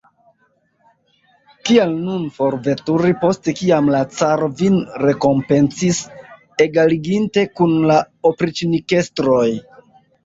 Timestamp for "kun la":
7.61-8.01